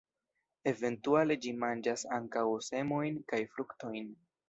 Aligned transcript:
Eventuale 0.71 1.37
ĝi 1.45 1.53
manĝas 1.65 2.07
ankaŭ 2.19 2.49
semojn 2.71 3.25
kaj 3.33 3.47
fruktojn. 3.57 4.15